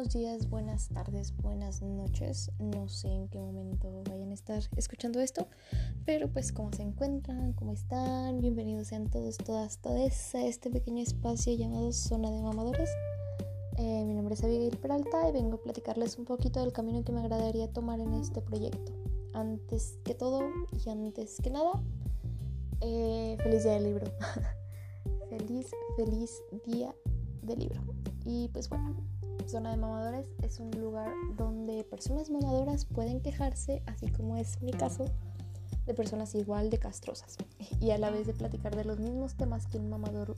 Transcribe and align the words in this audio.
buenos 0.00 0.14
días, 0.14 0.48
buenas 0.48 0.88
tardes, 0.88 1.36
buenas 1.36 1.82
noches. 1.82 2.50
No 2.58 2.88
sé 2.88 3.08
en 3.08 3.28
qué 3.28 3.38
momento 3.38 4.02
vayan 4.08 4.30
a 4.30 4.34
estar 4.34 4.62
escuchando 4.78 5.20
esto, 5.20 5.46
pero 6.06 6.32
pues 6.32 6.52
cómo 6.52 6.72
se 6.72 6.80
encuentran, 6.80 7.52
cómo 7.52 7.74
están, 7.74 8.40
bienvenidos 8.40 8.86
sean 8.86 9.10
todos, 9.10 9.36
todas, 9.36 9.76
todas 9.76 10.34
a 10.34 10.46
este 10.46 10.70
pequeño 10.70 11.02
espacio 11.02 11.54
llamado 11.54 11.92
Zona 11.92 12.30
de 12.30 12.40
Mamadores. 12.40 12.88
Eh, 13.76 14.04
mi 14.06 14.14
nombre 14.14 14.32
es 14.32 14.42
Abigail 14.42 14.74
Peralta 14.78 15.28
y 15.28 15.32
vengo 15.32 15.56
a 15.56 15.62
platicarles 15.62 16.16
un 16.16 16.24
poquito 16.24 16.60
del 16.60 16.72
camino 16.72 17.04
que 17.04 17.12
me 17.12 17.20
agradaría 17.20 17.70
tomar 17.70 18.00
en 18.00 18.14
este 18.14 18.40
proyecto. 18.40 18.92
Antes 19.34 19.98
que 20.02 20.14
todo 20.14 20.40
y 20.82 20.88
antes 20.88 21.36
que 21.42 21.50
nada, 21.50 21.72
eh, 22.80 23.36
feliz 23.42 23.64
día 23.64 23.74
del 23.74 23.84
libro. 23.84 24.06
feliz, 25.28 25.70
feliz 25.98 26.42
día 26.64 26.94
del 27.42 27.58
libro. 27.58 27.82
Y 28.24 28.48
pues 28.48 28.70
bueno, 28.70 28.96
Zona 29.48 29.70
de 29.70 29.76
Mamadores 29.76 30.26
es 30.42 30.60
un 30.60 30.70
lugar 30.72 31.10
donde 31.36 31.84
personas 31.84 32.30
mamadoras 32.30 32.84
pueden 32.84 33.20
quejarse, 33.20 33.82
así 33.86 34.08
como 34.10 34.36
es 34.36 34.60
mi 34.62 34.72
caso, 34.72 35.06
de 35.86 35.94
personas 35.94 36.34
igual 36.34 36.70
de 36.70 36.78
castrosas 36.78 37.36
y 37.80 37.90
a 37.90 37.98
la 37.98 38.10
vez 38.10 38.26
de 38.26 38.34
platicar 38.34 38.76
de 38.76 38.84
los 38.84 38.98
mismos 39.00 39.34
temas 39.34 39.66
que 39.66 39.78
un 39.78 39.88
mamador 39.88 40.34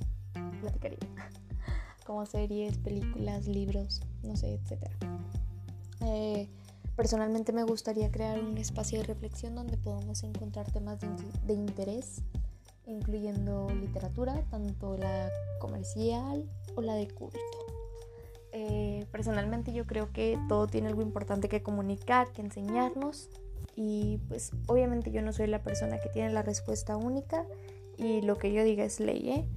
platicaría, 0.60 0.98
como 2.06 2.24
series, 2.26 2.78
películas, 2.78 3.46
libros, 3.46 4.02
no 4.22 4.36
sé, 4.36 4.54
etc. 4.54 4.88
Eh, 6.00 6.48
personalmente 6.96 7.52
me 7.52 7.64
gustaría 7.64 8.10
crear 8.10 8.42
un 8.42 8.56
espacio 8.58 8.98
de 9.00 9.04
reflexión 9.04 9.54
donde 9.54 9.76
podamos 9.76 10.22
encontrar 10.22 10.70
temas 10.70 11.00
de, 11.00 11.08
de 11.46 11.54
interés, 11.54 12.22
incluyendo 12.86 13.68
literatura, 13.70 14.44
tanto 14.50 14.96
la 14.96 15.30
comercial 15.60 16.48
o 16.76 16.82
la 16.82 16.94
de 16.94 17.08
culto. 17.08 17.61
Eh, 18.52 19.06
personalmente 19.10 19.72
yo 19.72 19.86
creo 19.86 20.12
que 20.12 20.38
todo 20.48 20.66
tiene 20.66 20.88
algo 20.88 21.02
importante 21.02 21.48
que 21.48 21.62
comunicar, 21.62 22.32
que 22.32 22.42
enseñarnos 22.42 23.30
y 23.76 24.18
pues 24.28 24.50
obviamente 24.66 25.10
yo 25.10 25.22
no 25.22 25.32
soy 25.32 25.46
la 25.46 25.62
persona 25.62 25.98
que 26.00 26.10
tiene 26.10 26.30
la 26.30 26.42
respuesta 26.42 26.96
única 26.96 27.46
y 27.96 28.20
lo 28.20 28.36
que 28.36 28.52
yo 28.52 28.62
diga 28.62 28.84
es 28.84 29.00
ley, 29.00 29.30
¿eh? 29.30 29.48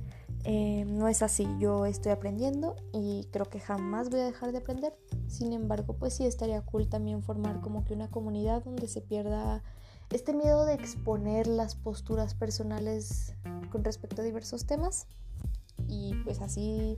Eh, 0.47 0.85
no 0.85 1.07
es 1.07 1.23
así, 1.23 1.47
yo 1.59 1.87
estoy 1.87 2.11
aprendiendo 2.11 2.75
y 2.93 3.27
creo 3.31 3.45
que 3.45 3.59
jamás 3.59 4.09
voy 4.11 4.19
a 4.19 4.25
dejar 4.25 4.51
de 4.51 4.59
aprender. 4.59 4.95
Sin 5.27 5.53
embargo, 5.53 5.95
pues 5.97 6.13
sí 6.13 6.25
estaría 6.25 6.61
cool 6.61 6.87
también 6.87 7.23
formar 7.23 7.61
como 7.61 7.83
que 7.83 7.93
una 7.93 8.09
comunidad 8.09 8.63
donde 8.63 8.87
se 8.87 9.01
pierda 9.01 9.63
este 10.11 10.33
miedo 10.33 10.65
de 10.65 10.75
exponer 10.75 11.47
las 11.47 11.75
posturas 11.75 12.35
personales 12.35 13.33
con 13.71 13.83
respecto 13.83 14.21
a 14.21 14.25
diversos 14.25 14.65
temas 14.67 15.07
y 15.87 16.13
pues 16.23 16.41
así 16.41 16.97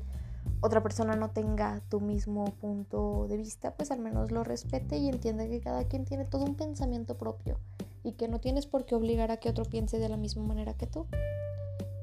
otra 0.61 0.81
persona 0.81 1.15
no 1.15 1.29
tenga 1.29 1.81
tu 1.89 1.99
mismo 1.99 2.45
punto 2.45 3.27
de 3.27 3.37
vista, 3.37 3.75
pues 3.75 3.91
al 3.91 3.99
menos 3.99 4.31
lo 4.31 4.43
respete 4.43 4.97
y 4.97 5.07
entienda 5.07 5.47
que 5.47 5.61
cada 5.61 5.83
quien 5.85 6.05
tiene 6.05 6.25
todo 6.25 6.45
un 6.45 6.55
pensamiento 6.55 7.17
propio 7.17 7.59
y 8.03 8.13
que 8.13 8.27
no 8.27 8.39
tienes 8.39 8.65
por 8.65 8.85
qué 8.85 8.95
obligar 8.95 9.31
a 9.31 9.37
que 9.37 9.49
otro 9.49 9.65
piense 9.65 9.99
de 9.99 10.09
la 10.09 10.17
misma 10.17 10.43
manera 10.43 10.73
que 10.73 10.87
tú. 10.87 11.05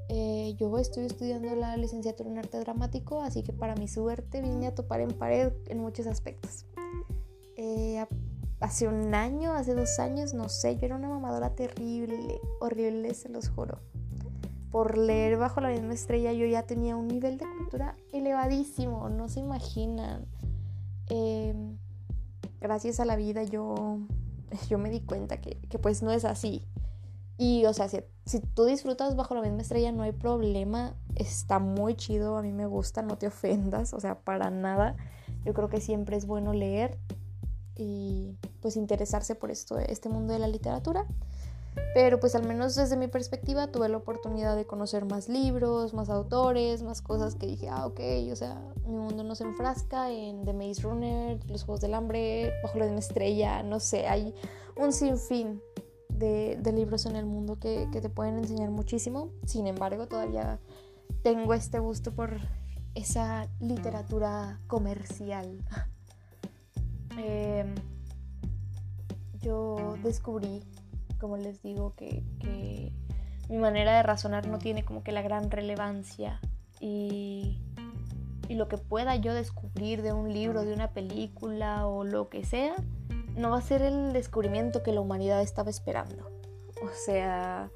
Eh, 0.09 0.55
yo 0.59 0.79
estoy 0.79 1.07
estudiando 1.07 1.55
la 1.57 1.77
licenciatura 1.77 2.29
en 2.31 2.39
arte 2.39 2.61
dramático, 2.61 3.23
así 3.23 3.43
que 3.43 3.53
para 3.53 3.75
mi 3.75 3.89
suerte 3.89 4.41
vine 4.41 4.69
a 4.69 4.75
topar 4.75 5.01
en 5.01 5.11
pared 5.11 5.53
en 5.67 5.79
muchos 5.79 6.07
aspectos. 6.07 6.67
Eh, 7.57 8.05
hace 8.61 8.87
un 8.87 9.15
año, 9.15 9.53
hace 9.55 9.75
dos 9.75 9.99
años, 9.99 10.35
no 10.35 10.49
sé, 10.49 10.77
yo 10.77 10.87
era 10.87 10.97
una 10.97 11.09
mamadora 11.09 11.55
terrible, 11.55 12.41
horrible, 12.61 13.15
se 13.15 13.29
los 13.29 13.49
juro 13.49 13.81
por 14.75 14.99
leer 14.99 15.37
bajo 15.37 15.61
la 15.61 15.69
misma 15.69 15.95
estrella 15.95 16.33
yo 16.33 16.47
ya 16.47 16.65
tenía 16.65 16.97
un 16.97 17.07
nivel 17.07 17.39
de 17.39 17.47
cultura 17.47 17.95
elevadísimo, 18.13 19.09
no 19.09 19.29
se 19.29 19.39
imaginan. 19.39 20.27
Em, 21.09 21.79
gracias 22.61 22.99
a 22.99 23.05
la 23.05 23.15
vida 23.15 23.45
yo, 23.45 24.01
yo 24.69 24.79
me 24.79 24.91
di 24.91 25.01
cuenta 25.01 25.41
que, 25.41 25.61
pues 25.81 26.03
no 26.03 26.11
es 26.11 26.25
así. 26.25 26.67
Y 27.39 27.65
o 27.67 27.73
sea, 27.73 27.89
si, 27.89 28.01
si, 28.27 28.41
tú 28.41 28.65
disfrutas 28.65 29.15
bajo 29.15 29.37
la 29.37 29.43
misma 29.43 29.63
estrella 29.63 29.93
no 29.93 30.03
hay 30.03 30.11
problema, 30.11 30.97
está 31.15 31.61
muy 31.61 31.95
chido, 31.95 32.37
a 32.37 32.43
mí 32.43 32.51
me 32.51 32.67
gusta, 32.67 33.01
no 33.03 33.17
te 33.17 33.29
ofendas, 33.29 33.95
o 33.95 34.01
sea, 34.01 34.19
para 34.23 34.51
nada. 34.51 34.97
Yo 35.45 35.55
creo 35.55 35.69
que 35.69 35.81
siempre 35.81 36.17
es 36.17 36.27
bueno 36.27 36.53
leer 36.53 36.99
y 37.77 38.37
pues 38.61 38.77
interesarse 38.77 39.37
por 39.37 39.53
esto, 39.53 39.79
este 39.79 40.09
mundo 40.09 40.33
de 40.33 40.41
la 40.41 40.49
literatura. 40.49 41.07
Pero 41.95 42.21
pues 42.21 42.35
al 42.35 42.47
menos 42.47 42.75
desde 42.75 42.97
mi 42.97 43.09
perspectiva 43.09 43.69
tuve 43.69 43.89
la 43.89 43.97
oportunidad 43.97 44.57
de 44.57 44.67
conocer 44.67 45.05
más 45.05 45.29
libros, 45.29 45.95
más 45.95 46.09
autores, 46.09 46.83
más 46.83 47.03
cosas 47.03 47.35
que 47.35 47.47
dije, 47.47 47.69
ah, 47.69 47.87
ok, 47.87 48.01
o 48.33 48.37
sea, 48.37 48.61
mi 48.87 48.97
mundo 48.97 49.25
no 49.25 49.35
se 49.35 49.45
enfrasca 49.45 50.11
en 50.11 50.45
The 50.45 50.53
Maze 50.53 50.83
Runner, 50.83 51.39
Los 51.49 51.65
Juegos 51.65 51.81
del 51.81 51.95
Hambre, 51.95 52.53
Bajo 52.63 52.79
la 52.79 52.87
estrella, 52.87 53.63
no 53.63 53.81
sé, 53.81 54.07
hay 54.07 54.35
un 54.77 54.93
sinfín 54.93 55.61
de, 56.09 56.59
de 56.61 56.73
libros 56.73 57.07
en 57.07 57.17
el 57.17 57.27
mundo 57.27 57.59
que, 57.59 57.89
que, 57.93 58.01
te 58.01 58.09
pueden 58.09 58.39
enseñar 58.39 58.71
muchísimo. 58.71 59.31
Sin 59.47 59.67
embargo, 59.67 60.07
todavía 60.07 60.61
tengo 61.23 61.55
este 61.55 61.79
gusto 61.79 62.13
por 62.13 62.39
esa 62.95 63.49
literatura 63.61 64.61
comercial. 64.67 65.59
eh, 67.19 67.75
yo 69.41 69.97
descubrí 70.03 70.63
como 71.25 71.39
les 71.39 71.63
digo, 71.63 71.95
que, 71.97 72.23
mi 73.49 73.57
manera 73.57 73.97
de 73.97 74.03
razonar 74.03 74.47
no 74.47 74.59
tiene 74.59 74.85
como 74.85 75.03
que 75.03 75.11
la 75.11 75.23
gran 75.23 75.51
relevancia 75.51 76.39
y, 76.81 77.59
y 78.49 78.55
lo 78.55 78.69
que 78.69 78.77
pueda 78.77 79.17
yo 79.17 79.33
descubrir 79.33 80.03
de 80.03 80.13
un 80.13 80.33
libro, 80.35 80.67
de 80.67 80.75
una 80.75 80.89
película 80.93 81.87
o 81.87 82.05
lo 82.05 82.29
que 82.29 82.45
sea, 82.45 82.75
no 83.37 83.51
va 83.51 83.59
a 83.59 83.63
ser 83.63 83.81
el 83.81 84.13
descubrimiento 84.13 84.83
que 84.83 84.93
la 84.93 85.01
humanidad 85.01 85.41
estaba 85.41 85.71
esperando. 85.71 86.31
O 86.83 86.91
sea, 87.07 87.71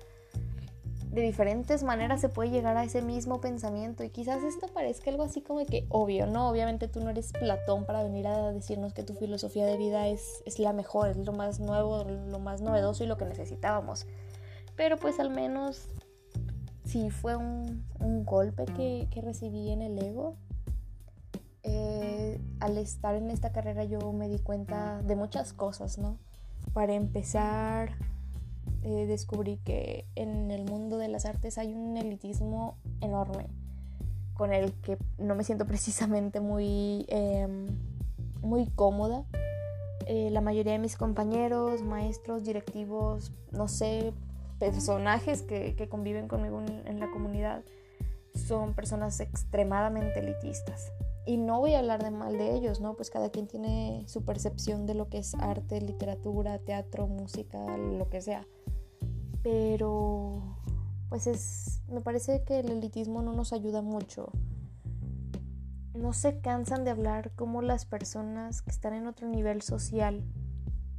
de 1.10 1.22
diferentes 1.22 1.82
maneras 1.82 2.20
se 2.20 2.28
puede 2.28 2.50
llegar 2.50 2.76
a 2.76 2.84
ese 2.84 3.00
mismo 3.00 3.40
pensamiento 3.40 4.04
y 4.04 4.10
quizás 4.10 4.42
esto 4.42 4.68
parezca 4.68 5.10
algo 5.10 5.22
así 5.22 5.40
como 5.40 5.64
que 5.64 5.86
obvio, 5.88 6.26
¿no? 6.26 6.48
Obviamente 6.50 6.86
tú 6.86 7.00
no 7.00 7.10
eres 7.10 7.32
Platón 7.32 7.86
para 7.86 8.02
venir 8.02 8.26
a 8.26 8.52
decirnos 8.52 8.92
que 8.92 9.02
tu 9.02 9.14
filosofía 9.14 9.64
de 9.64 9.78
vida 9.78 10.08
es, 10.08 10.42
es 10.44 10.58
la 10.58 10.72
mejor, 10.72 11.08
es 11.08 11.16
lo 11.16 11.32
más 11.32 11.60
nuevo, 11.60 12.04
lo 12.04 12.38
más 12.38 12.60
novedoso 12.60 13.04
y 13.04 13.06
lo 13.06 13.16
que 13.16 13.24
necesitábamos. 13.24 14.06
Pero 14.76 14.98
pues 14.98 15.18
al 15.18 15.30
menos 15.30 15.88
sí 16.84 17.10
fue 17.10 17.36
un, 17.36 17.86
un 18.00 18.24
golpe 18.24 18.66
que, 18.66 19.08
que, 19.10 19.22
recibí 19.22 19.70
en 19.70 19.82
el 19.82 19.98
ego. 19.98 20.36
Eh, 21.62 22.40
al 22.60 22.78
estar 22.78 23.14
en 23.14 23.30
esta 23.30 23.52
carrera 23.52 23.84
yo 23.84 24.12
me 24.12 24.28
di 24.28 24.38
cuenta 24.38 25.02
de 25.02 25.16
muchas 25.16 25.52
cosas, 25.52 25.98
¿no? 25.98 26.18
Para 26.74 26.94
empezar, 26.94 27.96
eh, 28.82 29.06
descubrí 29.06 29.56
que 29.58 30.06
en 30.14 30.50
el 30.50 30.64
mundo 30.64 30.98
de 30.98 31.08
las 31.08 31.24
artes 31.24 31.58
hay 31.58 31.72
un 31.72 31.96
elitismo 31.96 32.76
enorme 33.00 33.46
con 34.34 34.52
el 34.52 34.72
que 34.80 34.96
no 35.18 35.34
me 35.34 35.44
siento 35.44 35.66
precisamente 35.66 36.40
muy, 36.40 37.04
em, 37.08 37.66
muy 38.40 38.66
cómoda. 38.68 39.24
Eh, 40.06 40.30
la 40.30 40.40
mayoría 40.40 40.72
de 40.72 40.78
mis 40.78 40.96
compañeros, 40.96 41.82
maestros, 41.82 42.44
directivos, 42.44 43.32
no 43.50 43.68
sé, 43.68 44.14
personajes 44.58 45.42
que, 45.42 45.74
que 45.74 45.88
conviven 45.88 46.28
conmigo 46.28 46.62
en, 46.62 46.86
en 46.86 47.00
la 47.00 47.10
comunidad 47.10 47.62
son 48.34 48.74
personas 48.74 49.20
extremadamente 49.20 50.20
elitistas. 50.20 50.92
Y 51.26 51.36
no 51.36 51.58
voy 51.60 51.74
a 51.74 51.80
hablar 51.80 52.02
de 52.02 52.10
mal 52.10 52.38
de 52.38 52.54
ellos, 52.54 52.80
¿no? 52.80 52.94
Pues 52.94 53.10
cada 53.10 53.28
quien 53.28 53.48
tiene 53.48 54.04
su 54.06 54.24
percepción 54.24 54.86
de 54.86 54.94
lo 54.94 55.10
que 55.10 55.18
es 55.18 55.34
arte, 55.34 55.80
literatura, 55.80 56.58
teatro, 56.58 57.06
música, 57.06 57.76
lo 57.76 58.08
que 58.08 58.22
sea 58.22 58.46
pero 59.48 60.42
pues 61.08 61.26
es, 61.26 61.80
me 61.88 62.02
parece 62.02 62.42
que 62.44 62.58
el 62.58 62.70
elitismo 62.70 63.22
no 63.22 63.32
nos 63.32 63.54
ayuda 63.54 63.80
mucho. 63.80 64.30
No 65.94 66.12
se 66.12 66.40
cansan 66.40 66.84
de 66.84 66.90
hablar 66.90 67.32
como 67.34 67.62
las 67.62 67.86
personas 67.86 68.60
que 68.60 68.70
están 68.70 68.92
en 68.92 69.06
otro 69.06 69.26
nivel 69.26 69.62
social 69.62 70.22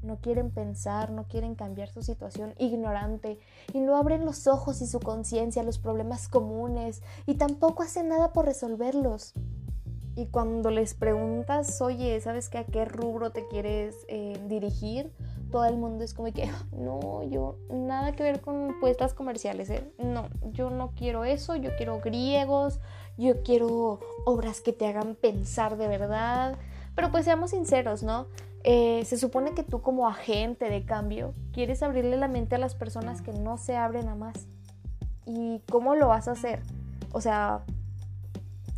no 0.02 0.18
quieren 0.20 0.50
pensar, 0.50 1.12
no 1.12 1.28
quieren 1.28 1.54
cambiar 1.54 1.90
su 1.90 2.02
situación 2.02 2.56
ignorante 2.58 3.38
y 3.72 3.82
no 3.82 3.98
abren 3.98 4.26
los 4.26 4.48
ojos 4.48 4.82
y 4.82 4.88
su 4.88 5.00
conciencia 5.00 5.62
a 5.62 5.66
los 5.66 5.78
problemas 5.78 6.28
comunes 6.28 7.04
y 7.28 7.36
tampoco 7.36 7.84
hacen 7.84 8.08
nada 8.08 8.34
por 8.34 8.46
resolverlos. 8.46 9.34
Y 10.16 10.26
cuando 10.26 10.72
les 10.72 10.96
preguntas, 10.96 11.80
oye, 11.82 12.20
¿sabes 12.20 12.50
qué, 12.50 12.58
a 12.58 12.66
qué 12.66 12.84
rubro 12.86 13.30
te 13.30 13.48
quieres 13.48 13.96
eh, 14.08 14.42
dirigir? 14.48 15.14
Todo 15.52 15.66
el 15.66 15.78
mundo 15.78 16.04
es 16.04 16.14
como 16.14 16.32
que, 16.32 16.44
ah, 16.46 16.66
no, 16.72 17.24
yo 17.24 17.58
nada 17.70 18.14
que 18.14 18.24
ver 18.24 18.42
con 18.42 18.80
puestas 18.80 19.14
comerciales, 19.14 19.70
¿eh? 19.70 19.92
no, 19.98 20.28
yo 20.52 20.70
no 20.70 20.92
quiero 20.96 21.26
eso, 21.26 21.56
yo 21.56 21.72
quiero 21.78 22.00
griegos, 22.00 22.80
yo 23.18 23.42
quiero 23.44 24.00
obras 24.26 24.62
que 24.62 24.74
te 24.74 24.88
hagan 24.88 25.16
pensar 25.16 25.78
de 25.78 25.88
verdad, 25.88 26.58
pero 26.96 27.12
pues 27.12 27.26
seamos 27.26 27.52
sinceros, 27.52 28.04
¿no? 28.04 28.28
Eh, 28.64 29.04
se 29.06 29.18
supone 29.18 29.54
que 29.54 29.64
tú 29.64 29.82
como 29.82 30.08
agente 30.08 30.70
de 30.70 30.84
cambio 30.84 31.34
quieres 31.54 31.82
abrirle 31.82 32.18
la 32.18 32.28
mente 32.28 32.56
a 32.56 32.60
las 32.60 32.76
personas 32.76 33.22
que 33.22 33.32
no 33.32 33.58
se 33.58 33.78
abren 33.78 34.10
a 34.10 34.16
más. 34.16 34.48
¿Y 35.26 35.62
cómo 35.70 35.96
lo 35.96 36.10
vas 36.10 36.28
a 36.28 36.32
hacer? 36.32 36.62
O 37.14 37.22
sea, 37.22 37.64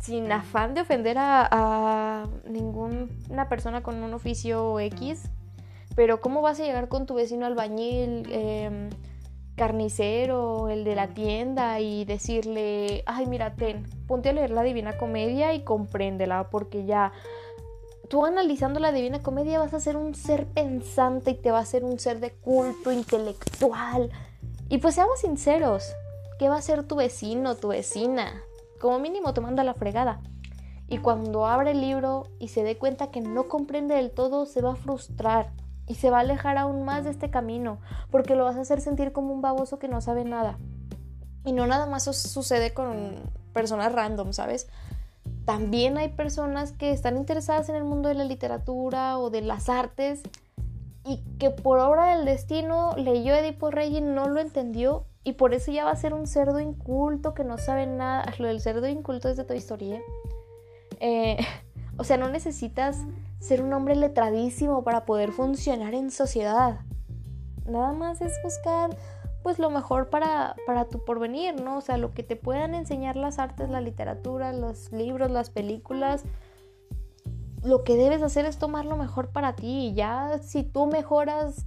sin 0.02 0.30
afán 0.30 0.74
de 0.74 0.82
ofender 0.82 1.16
a, 1.18 2.28
ninguna 2.48 3.48
persona 3.48 3.82
con 3.82 4.02
un 4.02 4.12
oficio 4.14 4.78
X, 4.80 5.30
pero 5.94 6.20
¿cómo 6.20 6.42
vas 6.42 6.60
a 6.60 6.64
llegar 6.64 6.88
con 6.88 7.06
tu 7.06 7.14
vecino 7.14 7.46
albañil, 7.46 8.26
em, 8.30 8.90
carnicero, 9.56 10.68
el 10.68 10.84
de 10.84 10.94
la 10.94 11.08
tienda 11.08 11.80
y 11.80 12.04
decirle, 12.04 13.02
ay, 13.06 13.26
mira, 13.26 13.54
ten, 13.54 13.86
ponte 14.06 14.30
a 14.30 14.32
leer 14.32 14.50
la 14.50 14.62
Divina 14.62 14.96
Comedia 14.96 15.54
y 15.54 15.62
compréndela, 15.62 16.48
porque 16.50 16.84
ya 16.84 17.12
tú 18.08 18.24
analizando 18.24 18.80
la 18.80 18.92
Divina 18.92 19.22
Comedia 19.22 19.58
vas 19.58 19.74
a 19.74 19.80
ser 19.80 19.96
un 19.96 20.14
ser 20.14 20.46
pensante 20.46 21.32
y 21.32 21.34
te 21.34 21.50
va 21.50 21.58
a 21.58 21.66
ser 21.66 21.84
un 21.84 21.98
ser 21.98 22.20
de 22.20 22.30
culto, 22.30 22.92
intelectual. 22.92 24.10
Y 24.68 24.78
pues 24.78 24.94
seamos 24.94 25.20
sinceros, 25.20 25.92
¿qué 26.38 26.48
va 26.48 26.56
a 26.56 26.62
ser 26.62 26.84
tu 26.84 26.96
vecino, 26.96 27.54
tu 27.54 27.68
vecina? 27.68 28.42
Como 28.80 28.98
mínimo 28.98 29.34
te 29.34 29.42
manda 29.42 29.64
la 29.64 29.74
fregada. 29.74 30.20
Y 30.88 30.98
cuando 30.98 31.46
abre 31.46 31.70
el 31.70 31.80
libro 31.80 32.24
y 32.38 32.48
se 32.48 32.62
dé 32.64 32.76
cuenta 32.76 33.10
que 33.10 33.20
no 33.20 33.48
comprende 33.48 33.94
del 33.94 34.10
todo, 34.10 34.44
se 34.44 34.60
va 34.60 34.72
a 34.72 34.76
frustrar 34.76 35.52
y 35.86 35.94
se 35.94 36.10
va 36.10 36.18
a 36.18 36.20
alejar 36.20 36.58
aún 36.58 36.84
más 36.84 37.04
de 37.04 37.10
este 37.10 37.30
camino, 37.30 37.78
porque 38.10 38.36
lo 38.36 38.44
vas 38.44 38.56
a 38.56 38.62
hacer 38.62 38.80
sentir 38.80 39.12
como 39.12 39.32
un 39.32 39.42
baboso 39.42 39.78
que 39.78 39.88
no 39.88 40.00
sabe 40.00 40.24
nada. 40.24 40.58
Y 41.44 41.52
no 41.52 41.66
nada 41.66 41.86
más 41.86 42.04
sucede 42.04 42.72
con 42.72 43.16
personas 43.52 43.92
random, 43.92 44.32
¿sabes? 44.32 44.68
También 45.44 45.98
hay 45.98 46.08
personas 46.08 46.72
que 46.72 46.92
están 46.92 47.16
interesadas 47.16 47.68
en 47.68 47.74
el 47.74 47.84
mundo 47.84 48.08
de 48.08 48.14
la 48.14 48.24
literatura 48.24 49.18
o 49.18 49.30
de 49.30 49.42
las 49.42 49.68
artes 49.68 50.22
y 51.04 51.18
que 51.38 51.50
por 51.50 51.80
obra 51.80 52.16
del 52.16 52.24
destino 52.24 52.94
leyó 52.96 53.34
Edipo 53.34 53.70
Rey 53.70 53.96
y 53.96 54.00
no 54.00 54.28
lo 54.28 54.40
entendió 54.40 55.04
y 55.24 55.32
por 55.32 55.54
eso 55.54 55.72
ya 55.72 55.84
va 55.84 55.90
a 55.90 55.96
ser 55.96 56.14
un 56.14 56.26
cerdo 56.26 56.60
inculto 56.60 57.34
que 57.34 57.44
no 57.44 57.58
sabe 57.58 57.86
nada. 57.86 58.32
Lo 58.38 58.48
del 58.48 58.60
cerdo 58.60 58.88
inculto 58.88 59.28
es 59.28 59.36
de 59.36 59.44
tu 59.44 59.54
historia. 59.54 60.00
Eh, 61.00 61.38
o 61.96 62.04
sea, 62.04 62.16
no 62.16 62.28
necesitas 62.28 62.98
ser 63.42 63.60
un 63.60 63.72
hombre 63.72 63.96
letradísimo 63.96 64.84
para 64.84 65.04
poder 65.04 65.32
funcionar 65.32 65.94
en 65.94 66.12
sociedad. 66.12 66.78
Nada 67.66 67.92
más 67.92 68.20
es 68.20 68.32
buscar 68.44 68.96
pues 69.42 69.58
lo 69.58 69.68
mejor 69.68 70.10
para, 70.10 70.54
para 70.64 70.84
tu 70.84 71.04
porvenir, 71.04 71.60
¿no? 71.60 71.78
O 71.78 71.80
sea, 71.80 71.96
lo 71.96 72.12
que 72.12 72.22
te 72.22 72.36
puedan 72.36 72.76
enseñar 72.76 73.16
las 73.16 73.40
artes, 73.40 73.68
la 73.68 73.80
literatura, 73.80 74.52
los 74.52 74.92
libros, 74.92 75.32
las 75.32 75.50
películas, 75.50 76.22
lo 77.64 77.82
que 77.82 77.96
debes 77.96 78.22
hacer 78.22 78.44
es 78.44 78.58
tomar 78.58 78.84
lo 78.84 78.96
mejor 78.96 79.30
para 79.30 79.56
ti. 79.56 79.88
Y 79.88 79.94
ya 79.94 80.38
si 80.38 80.62
tú 80.62 80.86
mejoras 80.86 81.66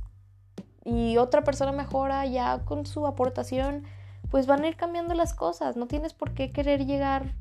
y 0.85 1.17
otra 1.17 1.43
persona 1.43 1.73
mejora 1.73 2.25
ya 2.25 2.63
con 2.63 2.85
su 2.85 3.05
aportación, 3.05 3.83
pues 4.31 4.47
van 4.47 4.63
a 4.63 4.69
ir 4.69 4.77
cambiando 4.77 5.13
las 5.13 5.33
cosas. 5.33 5.75
No 5.75 5.87
tienes 5.87 6.13
por 6.13 6.33
qué 6.33 6.53
querer 6.53 6.85
llegar 6.85 7.35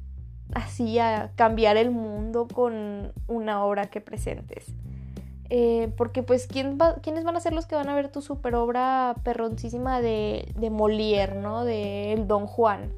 así 0.54 0.98
a 0.98 1.32
cambiar 1.36 1.76
el 1.76 1.90
mundo 1.90 2.48
con 2.52 3.12
una 3.28 3.64
obra 3.64 3.86
que 3.86 4.00
presentes. 4.00 4.66
Eh, 5.50 5.92
porque 5.96 6.22
pues 6.22 6.46
¿quién 6.46 6.78
va, 6.80 6.96
¿quiénes 6.96 7.24
van 7.24 7.36
a 7.36 7.40
ser 7.40 7.52
los 7.52 7.66
que 7.66 7.74
van 7.74 7.88
a 7.88 7.94
ver 7.94 8.08
tu 8.08 8.22
super 8.22 8.54
obra 8.54 9.14
perroncísima 9.22 10.00
de, 10.00 10.52
de 10.56 10.70
Molière, 10.70 11.34
¿no? 11.34 11.64
De 11.64 12.12
El 12.12 12.26
Don 12.26 12.46
Juan. 12.46 12.92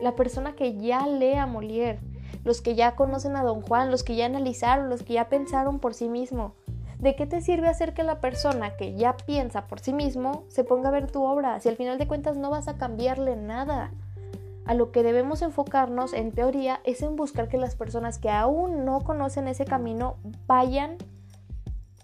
La 0.00 0.16
persona 0.16 0.54
que 0.54 0.76
ya 0.76 1.06
lee 1.06 1.34
a 1.34 1.46
Molière, 1.46 2.00
los 2.44 2.60
que 2.60 2.74
ya 2.74 2.96
conocen 2.96 3.36
a 3.36 3.44
Don 3.44 3.62
Juan, 3.62 3.90
los 3.90 4.02
que 4.02 4.16
ya 4.16 4.26
analizaron, 4.26 4.90
los 4.90 5.02
que 5.02 5.14
ya 5.14 5.28
pensaron 5.28 5.78
por 5.78 5.94
sí 5.94 6.08
mismo. 6.08 6.54
¿De 6.98 7.16
qué 7.16 7.26
te 7.26 7.40
sirve 7.40 7.68
hacer 7.68 7.94
que 7.94 8.02
la 8.02 8.20
persona 8.20 8.76
que 8.76 8.94
ya 8.94 9.16
piensa 9.16 9.66
por 9.66 9.80
sí 9.80 9.92
mismo 9.92 10.44
se 10.48 10.64
ponga 10.64 10.88
a 10.88 10.92
ver 10.92 11.10
tu 11.10 11.22
obra 11.22 11.60
si 11.60 11.68
al 11.68 11.76
final 11.76 11.98
de 11.98 12.08
cuentas 12.08 12.36
no 12.36 12.50
vas 12.50 12.66
a 12.66 12.76
cambiarle 12.76 13.36
nada? 13.36 13.92
A 14.66 14.74
lo 14.74 14.92
que 14.92 15.02
debemos 15.02 15.42
enfocarnos 15.42 16.14
en 16.14 16.32
teoría 16.32 16.80
es 16.84 17.02
en 17.02 17.16
buscar 17.16 17.48
que 17.48 17.58
las 17.58 17.76
personas 17.76 18.18
que 18.18 18.30
aún 18.30 18.84
no 18.84 19.00
conocen 19.00 19.46
ese 19.48 19.64
camino 19.64 20.16
vayan 20.46 20.96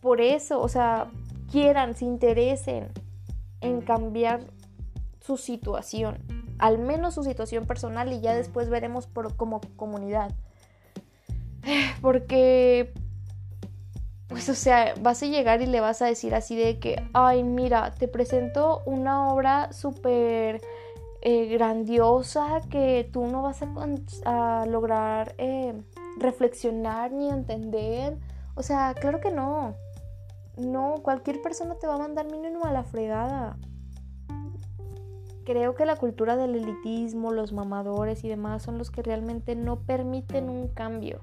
por 0.01 0.21
eso, 0.21 0.61
o 0.61 0.69
sea, 0.69 1.11
quieran, 1.51 1.95
se 1.95 2.05
interesen 2.05 2.89
en 3.61 3.81
cambiar 3.83 4.41
su 5.21 5.37
situación, 5.37 6.19
al 6.59 6.79
menos 6.79 7.15
su 7.15 7.23
situación 7.23 7.67
personal 7.67 8.12
y 8.12 8.21
ya 8.21 8.35
después 8.35 8.71
veremos 8.71 9.06
por, 9.06 9.37
como 9.37 9.61
comunidad. 9.77 10.33
Porque, 12.01 12.93
pues, 14.29 14.49
o 14.49 14.55
sea, 14.55 14.95
vas 15.01 15.23
a 15.23 15.27
llegar 15.27 15.61
y 15.61 15.67
le 15.67 15.81
vas 15.81 16.01
a 16.01 16.06
decir 16.06 16.35
así 16.35 16.56
de 16.56 16.79
que, 16.79 17.03
ay, 17.13 17.43
mira, 17.43 17.93
te 17.93 18.09
presento 18.09 18.83
una 18.87 19.29
obra 19.29 19.73
súper 19.73 20.63
eh, 21.22 21.46
grandiosa 21.46 22.62
que 22.70 23.08
tú 23.12 23.26
no 23.26 23.43
vas 23.43 23.61
a, 24.25 24.64
lograr 24.67 25.34
eh, 25.37 25.75
reflexionar 26.19 27.12
ni 27.12 27.28
entender. 27.28 28.19
O 28.55 28.62
sea, 28.62 28.94
claro 28.94 29.20
que 29.20 29.31
no. 29.31 29.75
No, 30.56 30.96
cualquier 31.02 31.43
persona 31.43 31.75
te 31.75 31.87
va 31.87 31.96
a 31.96 31.99
mandar 31.99 32.26
mínimo 32.31 32.64
a 32.64 32.72
la 32.72 32.84
fregada. 32.84 33.58
Creo 35.44 35.75
que 35.75 35.84
la 35.84 35.96
cultura 35.96 36.37
del 36.37 36.55
elitismo, 36.55 37.32
los 37.32 37.52
mamadores 37.52 38.25
y 38.25 38.28
demás 38.28 38.62
son 38.62 38.78
los 38.78 38.90
que 38.90 39.02
realmente 39.02 39.56
no 39.56 39.81
permiten 39.81 40.49
un 40.49 40.69
cambio. 40.69 41.22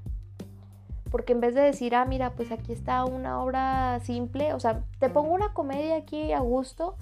Porque 1.09 1.33
en 1.33 1.39
vez 1.39 1.55
de 1.55 1.61
decir, 1.61 1.95
ah, 1.95 2.05
mira, 2.05 2.33
pues 2.33 2.51
aquí 2.51 2.73
está 2.73 3.05
una 3.05 3.41
obra 3.41 3.99
simple, 4.01 4.53
o 4.53 4.59
sea, 4.59 4.83
te 4.99 5.09
pongo 5.09 5.33
una 5.33 5.53
comedia 5.53 5.95
aquí 5.95 6.33
a 6.33 6.39
gusto 6.39 6.97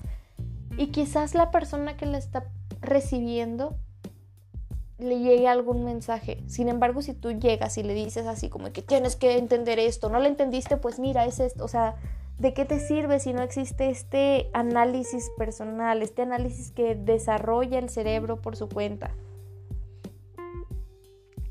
y 0.78 0.88
quizás 0.88 1.34
la 1.36 1.52
persona 1.52 1.98
que 1.98 2.06
la 2.06 2.18
está 2.18 2.46
recibiendo 2.86 3.78
le 4.98 5.20
llegue 5.20 5.48
algún 5.48 5.84
mensaje. 5.84 6.42
Sin 6.48 6.70
embargo, 6.70 7.02
si 7.02 7.14
tú 7.14 7.32
llegas 7.32 7.78
y 7.78 7.84
le 7.84 7.94
dices 7.94 8.28
así 8.28 8.50
como 8.50 8.72
que 8.72 8.82
tienes 8.82 9.16
que 9.16 9.38
entender 9.38 9.78
esto, 9.78 10.10
no 10.10 10.20
lo 10.20 10.26
entendiste, 10.26 10.78
pues 10.78 11.00
mira, 11.00 11.26
es 11.26 11.40
esto, 11.40 11.66
o 11.66 11.68
sea, 11.68 11.96
¿De 12.38 12.54
qué 12.54 12.66
te 12.66 12.80
sirve 12.80 13.20
si 13.20 13.32
no 13.32 13.42
existe 13.42 13.90
este 13.90 14.50
análisis 14.54 15.32
personal, 15.38 16.02
este 16.02 16.24
análisis 16.24 16.72
que 16.72 16.96
desarrolla 16.96 17.80
el 17.80 17.90
cerebro 17.90 18.42
por 18.42 18.58
su 18.58 18.68
cuenta? 18.68 19.12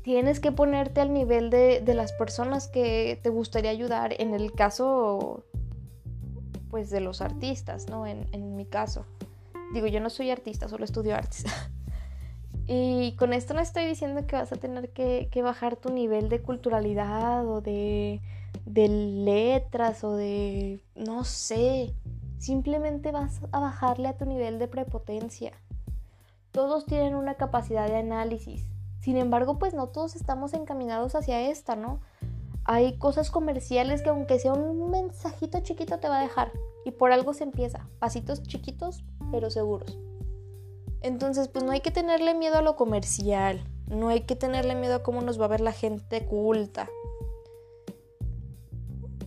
Tienes 0.03 0.39
que 0.39 0.51
ponerte 0.51 1.01
al 1.01 1.11
nivel 1.11 1.49
de, 1.49 1.81
las 1.95 2.13
personas 2.13 2.67
que 2.67 3.19
te 3.23 3.29
gustaría 3.29 3.71
ayudar, 3.71 4.13
en 4.21 4.35
el 4.35 4.51
caso, 4.51 5.43
pues, 6.69 6.91
de 6.91 6.99
los 6.99 7.21
artistas, 7.21 7.89
¿no? 7.89 8.05
En, 8.05 8.27
en 8.31 8.55
mi 8.55 8.67
caso. 8.67 9.07
Digo, 9.75 9.85
yo 9.85 9.99
no 9.99 10.09
soy 10.09 10.31
artista, 10.31 10.67
solo 10.67 10.85
estudio 10.85 11.15
artes. 11.15 11.45
y 12.67 13.15
con 13.17 13.31
esto 13.31 13.53
no 13.53 13.59
estoy 13.59 13.85
diciendo 13.85 14.25
que 14.25 14.35
vas 14.35 14.51
a 14.51 14.55
tener 14.55 14.89
que, 14.89 15.29
que 15.31 15.43
bajar 15.43 15.75
tu 15.75 15.91
nivel 15.91 16.29
de 16.29 16.41
culturalidad 16.41 17.47
o 17.47 17.61
de 17.61 18.21
de 18.65 18.87
letras 18.87 20.03
o 20.03 20.15
de, 20.15 20.83
no 20.95 21.23
sé, 21.23 21.93
simplemente 22.39 23.11
vas 23.11 23.41
a 23.51 23.59
bajarle 23.59 24.07
a 24.07 24.17
tu 24.17 24.25
nivel 24.25 24.59
de 24.59 24.67
prepotencia. 24.67 25.53
Todos 26.51 26.85
tienen 26.85 27.15
una 27.15 27.35
capacidad 27.35 27.87
de 27.87 27.97
análisis. 27.97 28.67
Sin 29.01 29.17
embargo, 29.17 29.59
pues 29.59 29.73
no 29.73 29.87
todos 29.87 30.15
estamos 30.15 30.53
encaminados 30.53 31.15
hacia 31.15 31.49
esta, 31.49 31.75
¿no? 31.75 31.99
Hay 32.63 32.97
cosas 32.97 33.29
comerciales 33.29 34.01
que 34.01 34.09
aunque 34.09 34.39
sea 34.39 34.53
un 34.53 34.89
mensajito 34.89 35.59
chiquito 35.59 35.99
te 35.99 36.09
va 36.09 36.19
a 36.19 36.23
dejar. 36.23 36.51
Y 36.85 36.91
por 36.91 37.11
algo 37.11 37.33
se 37.33 37.43
empieza. 37.43 37.87
Pasitos 37.99 38.41
chiquitos, 38.43 39.03
pero 39.35 39.51
seguros. 39.51 39.99
Entonces, 41.01 41.49
pues 41.49 41.65
no 41.65 41.71
hay 41.71 41.81
que 41.81 41.91
tenerle 41.91 42.33
miedo 42.33 42.57
a 42.57 42.61
lo 42.61 42.77
comercial. 42.77 43.61
No 43.85 44.07
hay 44.07 44.21
que 44.21 44.37
tenerle 44.37 44.75
miedo 44.75 44.95
a 44.95 45.03
cómo 45.03 45.19
nos 45.19 45.39
va 45.39 45.45
a 45.45 45.49
ver 45.49 45.59
la 45.59 45.73
gente 45.73 46.25
culta. 46.25 46.89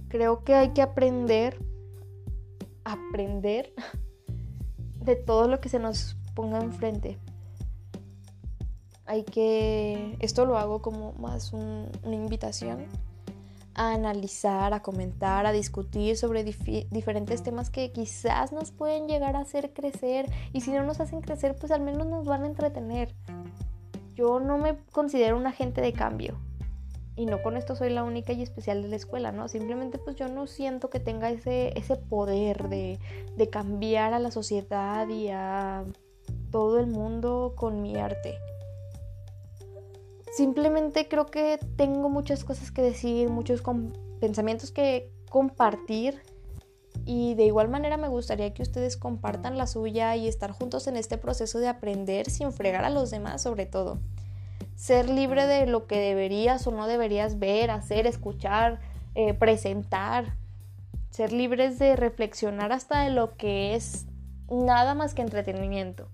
Creo 0.08 0.44
que 0.44 0.54
hay 0.54 0.70
que 0.70 0.80
aprender, 0.80 1.58
aprender 2.84 3.74
de 5.04 5.14
todo 5.14 5.46
lo 5.46 5.60
que 5.60 5.68
se 5.68 5.78
nos 5.78 6.16
ponga 6.34 6.58
enfrente. 6.60 7.18
Hay 9.04 9.24
que, 9.24 10.16
esto 10.20 10.46
lo 10.46 10.56
hago 10.56 10.80
como 10.80 11.12
más 11.12 11.52
una 11.52 11.90
invitación 12.14 12.86
a 13.78 13.94
analizar, 13.94 14.75
a 14.75 14.82
comentar, 14.82 15.47
a 15.47 15.52
discutir 15.52 16.16
sobre 16.16 16.44
diferentes 16.44 17.42
temas 17.42 17.70
que 17.70 17.92
quizás 17.92 18.52
nos 18.52 18.73
pueden 18.73 19.06
llegar 19.08 19.37
a 19.37 19.40
hacer 19.40 19.73
crecer 19.73 20.30
y 20.52 20.61
si 20.61 20.73
no 20.73 20.82
nos 20.85 21.00
hacen 21.00 21.20
crecer, 21.20 21.56
pues 21.58 21.73
al 21.73 21.80
menos 21.80 22.06
nos 22.06 22.26
van 22.26 22.42
a 22.42 22.47
entretener. 22.47 23.14
Yo 24.14 24.40
no 24.40 24.58
me 24.58 24.76
considero 24.92 25.37
un 25.37 25.47
agente 25.47 25.80
de 25.80 25.92
cambio, 25.92 26.38
y 27.18 27.26
no 27.26 27.42
con 27.42 27.56
esto 27.56 27.75
soy 27.75 27.90
la 27.90 28.04
única 28.04 28.32
y 28.32 28.42
especial 28.42 28.80
de 28.80 28.88
la 28.88 28.94
escuela, 28.94 29.32
¿no? 29.32 29.49
Simplemente 29.49 29.99
pues 29.99 30.14
yo 30.14 30.28
no 30.28 30.47
siento 30.47 30.88
que 30.88 31.00
tenga 31.00 31.30
ese, 31.30 31.76
ese 31.76 31.97
poder 31.97 32.68
de, 32.68 33.00
de 33.37 33.50
cambiar 33.50 34.12
a 34.12 34.20
la 34.20 34.30
sociedad 34.30 35.08
y 35.08 35.28
a 35.30 35.85
todo 36.52 36.78
el 36.78 36.87
mundo 36.87 37.54
con 37.56 37.82
mi 37.82 37.97
arte. 37.97 38.38
Simplemente 40.38 41.09
creo 41.09 41.26
que 41.26 41.59
tengo 41.75 42.09
muchas 42.09 42.45
cosas 42.45 42.71
que 42.71 42.80
decir, 42.80 43.28
muchos 43.28 43.61
pensamientos 44.21 44.71
que 44.71 45.11
compartir 45.28 46.23
y 47.04 47.35
de 47.35 47.47
igual 47.47 47.68
manera 47.68 47.97
me 47.97 48.07
gustaría 48.07 48.54
que 48.54 48.62
ustedes 48.62 48.97
compartan 48.97 49.59
la 49.59 49.66
suya 49.66 50.14
y 50.14 50.28
estar 50.28 50.52
juntos 50.52 50.87
en 50.87 50.97
este 50.97 51.18
proceso 51.18 51.59
de 51.59 51.66
aprender 51.66 52.30
sin 52.30 52.52
fregar 52.52 52.85
a 52.85 52.90
los 52.90 53.11
demás 53.11 53.42
sobre 53.42 53.66
todo 53.66 53.99
ser 54.76 55.11
libre 55.11 55.49
de 55.49 55.66
lo 55.66 55.88
que 55.88 55.99
deberías 55.99 56.64
o 56.68 56.71
no 56.71 56.87
deberías 56.87 57.40
ver, 57.40 57.73
hacer, 57.73 58.07
escuchar, 58.07 58.78
eh, 59.16 59.35
presentar, 59.35 60.37
ser 61.11 61.33
libres 61.33 61.80
de 61.80 61.97
reflexionar 61.97 62.71
hasta 62.71 63.02
de 63.02 63.11
lo 63.11 63.37
que 63.37 63.75
es 63.75 64.07
nada 64.49 64.95
más 64.95 65.14
que 65.14 65.23
entretenimiento. 65.23 66.09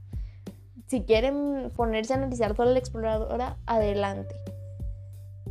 Si 0.86 1.02
quieren 1.02 1.70
ponerse 1.74 2.12
a 2.12 2.16
analizar 2.16 2.54
toda 2.54 2.70
la 2.70 2.78
exploradora, 2.78 3.56
adelante. 3.66 4.36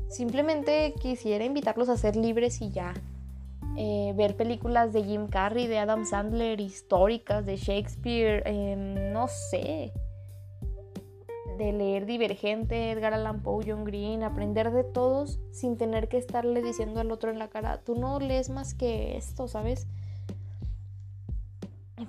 Simplemente 0.09 0.93
quisiera 1.01 1.43
invitarlos 1.43 1.89
a 1.89 1.97
ser 1.97 2.15
libres 2.15 2.61
y 2.61 2.69
ya. 2.69 2.93
Eh, 3.75 4.13
ver 4.15 4.35
películas 4.35 4.93
de 4.93 5.03
Jim 5.03 5.27
Carrey, 5.27 5.65
de 5.65 5.79
Adam 5.79 6.05
Sandler, 6.05 6.61
históricas, 6.61 7.43
de 7.43 7.55
Shakespeare, 7.55 8.43
em, 8.45 9.11
no 9.11 9.27
sé. 9.27 9.91
De 11.57 11.71
leer 11.71 12.05
Divergente, 12.05 12.91
Edgar 12.91 13.15
Allan 13.15 13.41
Poe, 13.41 13.65
John 13.67 13.85
Green, 13.85 14.21
aprender 14.21 14.71
de 14.71 14.83
todos 14.83 15.39
sin 15.51 15.77
tener 15.77 16.07
que 16.07 16.17
estarle 16.17 16.61
diciendo 16.61 16.99
al 16.99 17.11
otro 17.11 17.31
en 17.31 17.39
la 17.39 17.47
cara, 17.47 17.79
tú 17.79 17.95
no 17.95 18.19
lees 18.19 18.51
más 18.51 18.75
que 18.75 19.17
esto, 19.17 19.47
¿sabes? 19.47 19.87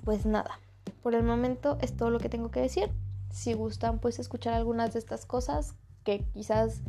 Pues 0.05 0.27
nada, 0.27 0.61
por 1.03 1.15
el 1.15 1.23
momento 1.23 1.79
es 1.81 1.97
todo 1.97 2.11
lo 2.11 2.19
que 2.19 2.29
tengo 2.29 2.51
que 2.51 2.61
decir. 2.61 2.91
Si 3.35 3.53
gustan, 3.53 3.99
pues 3.99 4.21
escuchar 4.21 4.55
algunas 4.55 4.93
de 4.93 5.01
estas 5.01 5.27
cosas 5.27 5.75
que 6.05 6.25
quizás 6.33 6.83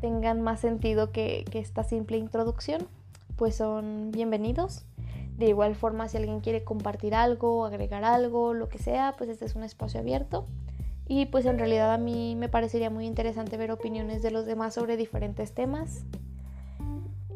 tengan 0.00 0.42
más 0.42 0.58
sentido 0.58 1.12
que, 1.12 1.44
esta 1.52 1.84
simple 1.84 2.18
introducción, 2.18 2.88
pues 3.36 3.54
son 3.54 4.10
bienvenidos. 4.10 4.86
De 5.38 5.46
igual 5.46 5.76
forma, 5.76 6.08
si 6.08 6.16
alguien 6.16 6.40
quiere 6.40 6.64
compartir 6.64 7.14
algo, 7.14 7.64
agregar 7.64 8.02
algo, 8.02 8.54
lo 8.54 8.68
que 8.68 8.80
sea, 8.80 9.14
pues 9.16 9.30
este 9.30 9.44
es 9.44 9.54
un 9.54 9.62
espacio 9.62 10.00
abierto. 10.00 10.48
Y 11.06 11.26
pues 11.26 11.46
en 11.46 11.60
realidad 11.60 11.94
a 11.94 11.98
mí 11.98 12.34
me 12.34 12.48
parecería 12.48 12.90
muy 12.90 13.06
interesante 13.06 13.56
ver 13.56 13.70
opiniones 13.70 14.20
de 14.20 14.32
los 14.32 14.46
demás 14.46 14.74
sobre 14.74 14.96
diferentes 14.96 15.54
temas. 15.54 16.04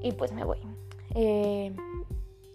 Y 0.03 0.13
pues 0.13 0.33
me 0.33 0.43
voy. 0.43 0.59
Eh, 1.15 1.77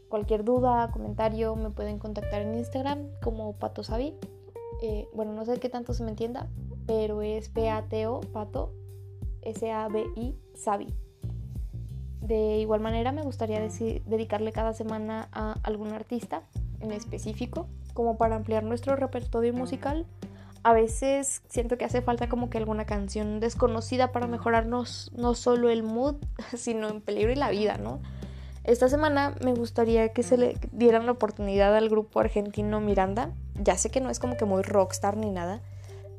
cualquier 0.09 0.43
duda, 0.43 0.91
comentario, 0.91 1.55
me 1.55 1.69
pueden 1.69 1.97
contactar 1.97 2.41
en 2.41 2.55
Instagram 2.55 3.07
como 3.21 3.53
Pato 3.53 3.83
Sabi. 3.83 4.17
Eh, 4.85 5.07
bueno, 5.13 5.31
no 5.31 5.45
sé 5.45 5.61
qué 5.61 5.69
tanto 5.69 5.93
se 5.93 6.03
me 6.03 6.09
entienda, 6.09 6.49
pero 6.85 7.21
es 7.21 7.47
P-A-T-O, 7.47 8.19
Pato, 8.19 8.73
S-A-B-I, 9.41 10.35
Sabi. 10.55 10.93
De 12.19 12.57
igual 12.57 12.81
manera 12.81 13.13
me 13.13 13.21
gustaría 13.21 13.61
dedicarle 13.61 14.51
cada 14.51 14.73
semana 14.73 15.29
a 15.31 15.53
algún 15.63 15.93
artista 15.93 16.43
en 16.81 16.91
específico, 16.91 17.69
como 17.93 18.17
para 18.17 18.35
ampliar 18.35 18.65
nuestro 18.65 18.97
repertorio 18.97 19.53
musical. 19.53 20.05
A 20.63 20.73
veces 20.73 21.43
siento 21.47 21.77
que 21.77 21.85
hace 21.85 22.01
falta 22.01 22.27
como 22.27 22.49
que 22.49 22.57
alguna 22.57 22.85
canción 22.85 23.39
desconocida 23.39 24.11
para 24.11 24.27
mejorarnos 24.27 25.13
no 25.15 25.33
solo 25.33 25.69
el 25.69 25.83
mood, 25.83 26.15
sino 26.57 26.89
en 26.89 26.99
peligro 26.99 27.31
y 27.31 27.35
la 27.35 27.51
vida, 27.51 27.77
¿no? 27.77 28.01
Esta 28.63 28.87
semana 28.87 29.35
me 29.43 29.53
gustaría 29.53 30.09
que 30.13 30.23
se 30.23 30.37
le 30.37 30.57
dieran 30.71 31.05
la 31.05 31.11
oportunidad 31.11 31.75
al 31.75 31.89
grupo 31.89 32.21
argentino 32.21 32.79
Miranda. 32.79 33.33
Ya 33.55 33.77
sé 33.77 33.89
que 33.89 33.99
no 33.99 34.09
es 34.09 34.19
como 34.19 34.37
que 34.37 34.45
muy 34.45 34.61
rockstar 34.61 35.17
ni 35.17 35.29
nada, 35.29 35.61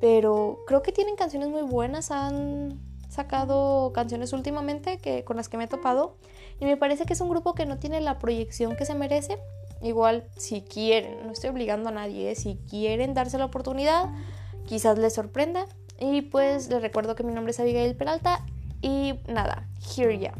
pero 0.00 0.58
creo 0.66 0.82
que 0.82 0.92
tienen 0.92 1.16
canciones 1.16 1.48
muy 1.48 1.62
buenas. 1.62 2.10
Han 2.10 2.80
sacado 3.08 3.92
canciones 3.92 4.32
últimamente 4.32 4.98
que, 4.98 5.24
con 5.24 5.36
las 5.36 5.48
que 5.48 5.56
me 5.56 5.64
he 5.64 5.68
topado 5.68 6.16
y 6.60 6.66
me 6.66 6.76
parece 6.76 7.06
que 7.06 7.14
es 7.14 7.20
un 7.20 7.30
grupo 7.30 7.54
que 7.54 7.64
no 7.64 7.78
tiene 7.78 8.00
la 8.00 8.18
proyección 8.18 8.76
que 8.76 8.84
se 8.84 8.94
merece. 8.94 9.38
Igual, 9.80 10.24
si 10.36 10.62
quieren, 10.62 11.26
no 11.26 11.32
estoy 11.32 11.50
obligando 11.50 11.88
a 11.88 11.92
nadie, 11.92 12.30
¿eh? 12.30 12.34
si 12.34 12.56
quieren 12.68 13.14
darse 13.14 13.38
la 13.38 13.46
oportunidad, 13.46 14.10
quizás 14.66 14.98
les 14.98 15.14
sorprenda. 15.14 15.66
Y 15.98 16.22
pues 16.22 16.68
les 16.68 16.82
recuerdo 16.82 17.14
que 17.14 17.22
mi 17.22 17.32
nombre 17.32 17.52
es 17.52 17.60
Abigail 17.60 17.96
Peralta 17.96 18.44
y 18.82 19.14
nada, 19.28 19.68
here 19.96 20.18
ya. 20.18 20.34